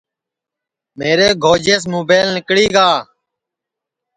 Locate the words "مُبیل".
1.93-2.27